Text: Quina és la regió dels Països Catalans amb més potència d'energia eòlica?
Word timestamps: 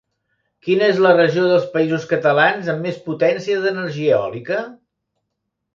Quina 0.67 0.87
és 0.93 1.01
la 1.07 1.11
regió 1.19 1.43
dels 1.51 1.67
Països 1.75 2.09
Catalans 2.15 2.73
amb 2.75 2.89
més 2.89 2.99
potència 3.11 3.61
d'energia 3.67 4.19
eòlica? 4.23 4.65